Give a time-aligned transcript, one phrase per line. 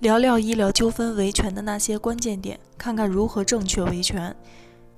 [0.00, 4.34] 聊聊医疗纠纷维权的那些关键点，看看如何正确维权。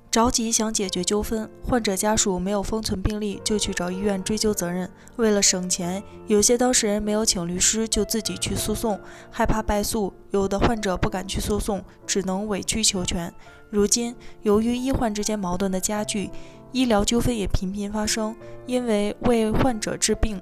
[0.09, 4.89] 着急想解决纠纷，患者家属没有封存病历就去找医院追究责任。
[5.17, 8.97] 为了省钱，有些当事人没有请律师就自己去诉讼，
[9.29, 10.13] 害怕败诉。
[10.31, 13.33] 有的患者不敢去诉讼，只能委曲求全。
[13.69, 16.29] 如今，由于医患之间矛盾的加剧，
[16.71, 18.33] 医疗纠纷也频频发生。
[18.65, 20.41] 因为为患者治病，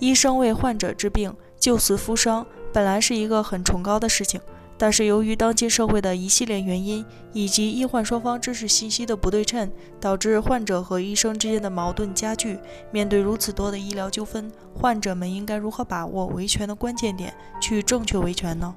[0.00, 4.40] 医生为患者治病，救死扶伤，本来是一个很崇高的事情。
[4.78, 9.70] 但是由于当今社会的一系列原因，以及医患双方知识信息的不对称，
[10.00, 12.58] 导致患者和医生之间的矛盾加剧。
[12.90, 18.74] 面对如此多的医疗纠纷，患者们应该如何把握维权的关键点，去正确维权呢？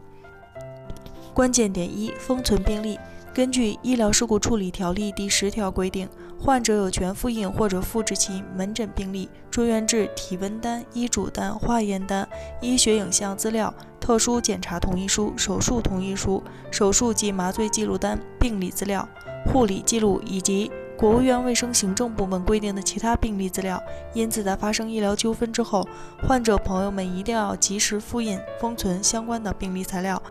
[1.33, 2.99] 关键点一：封存病例。
[3.35, 6.07] 根据《医疗事故处理条例》第十条规定，
[6.39, 12.25] 患者有权复印或者复制其门诊病历、住院志、体温单、医嘱单、化验单、
[12.61, 19.05] 医学影像资料、特殊检查同意书、手术同意书、手术及麻醉记录单、病理资料、
[19.51, 23.83] 护理记录以及国务院卫生行政部门规定的其他病历资料。
[24.13, 25.85] 因此，在发生医疗纠纷之后，
[26.25, 30.23] 患者朋友们一定要及时复印、封存相关的病历材料，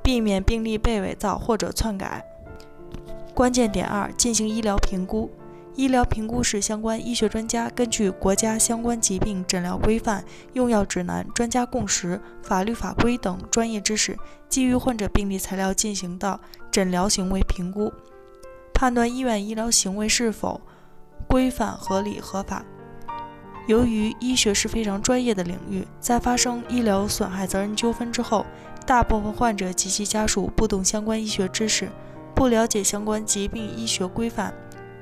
[0.00, 2.24] 避免病历被伪造或者篡改。
[3.34, 5.30] 关键点二：进行医疗评估。
[5.74, 14.14] 医疗评估是相关医学专家根据国家相关疾病诊疗规范、用药指南、专家共识、法律法规等专业知识，
[14.50, 16.38] 基于患者病历材料进行的
[16.70, 17.90] 诊疗行为评估，
[18.74, 20.60] 判断医院医疗行为是否
[21.26, 22.62] 规范、合理、合法。
[23.66, 28.44] 由于医学是非常专业的领域，在发生医疗损害责任纠纷之后，
[28.84, 31.88] 大部分患者及其家属不懂相关医学知识。
[32.34, 34.52] 不了解相关疾病医学规范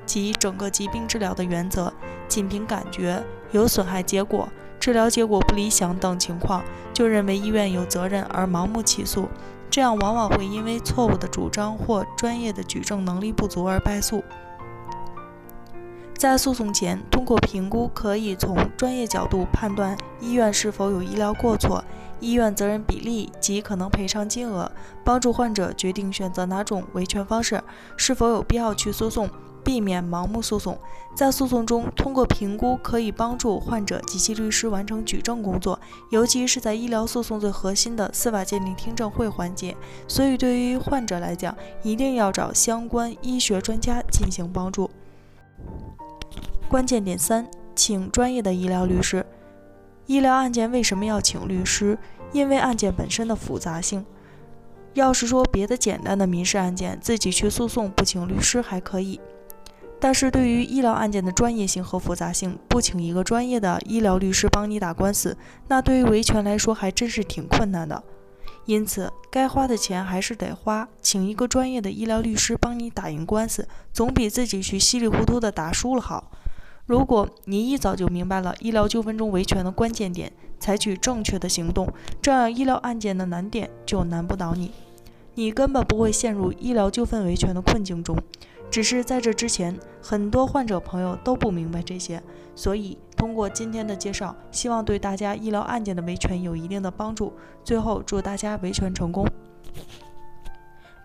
[0.05, 1.91] 及整个疾病治疗的原则，
[2.27, 4.47] 仅凭感觉有损害结果、
[4.79, 9.27] 治疗结果不理想等情况，就认为医院有责任而盲目起诉，
[9.69, 14.23] 这样往往会因为错误的主张或专业的举证能力不足而败诉。
[16.21, 21.83] 在诉讼前，通过评估可以从专业角度判断医院是否有医疗过错、
[22.19, 24.71] 医院责任比例及可能赔偿金额，
[25.03, 27.59] 帮助患者决定选择哪种维权方式，
[27.97, 29.27] 是否有必要去诉讼，
[29.63, 30.77] 避免盲目诉讼。
[31.15, 35.79] 在诉讼中，通过评估可以帮助患者及其律师完成举证工作，
[36.11, 39.75] 尤其是在医疗诉讼最核心的司法鉴定听证会环节。
[40.07, 44.87] 所以，对于患者来讲，一定要找相关医学专家进行帮助。
[46.71, 47.45] 关键点三，
[47.75, 49.25] 请专业的医疗律师。
[50.05, 51.97] 医疗案件为什么要请律师？
[52.31, 54.05] 因为案件本身的复杂性。
[54.93, 59.19] 要是说别的简单的民事案件，自己去诉讼不请律师还可以。
[59.99, 65.35] 但是对于医疗案件的专业性和复杂性，不请一个专业的医疗律师帮你打官司，
[65.67, 68.01] 那对于维权来说还真是挺困难的。
[68.65, 76.31] 因此，该花的钱还是得花，请一个专业的医疗律师帮你打赢官司，总比自己去稀里糊涂的打输了好。
[76.91, 80.29] 如果你一早就明白了医疗纠纷中维权的关键点，
[80.59, 81.87] 采取正确的行动，
[82.21, 84.73] 这样医疗案件的难点就难不倒你，
[85.35, 88.17] 你根本不会陷入医疗纠纷维权的困境中。
[88.69, 92.21] 只是在这之前，很多患者朋友都不明白这些，
[92.55, 97.31] 所以通过今天的介绍，希望对大家医疗案件的维权有一定的帮助。
[97.63, 99.25] 最后，祝大家维权成功！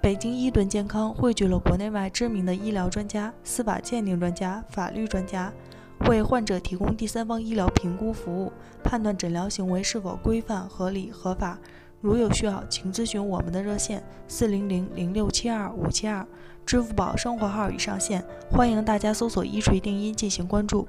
[0.03, 5.53] 北京医盾健康汇聚了国内外知名的医疗专家、司法鉴定专家、法律专家，
[6.09, 8.53] 为患者提供第三方医疗评估服务，
[8.85, 11.59] 判断诊疗行为是否规范、合理、合法。
[12.01, 16.25] 如有需要，请咨询我们的热线：四零零零六七二五七二，
[16.65, 20.87] 支付宝生活号已上线，欢迎大家搜索“一锤定音”进行关注。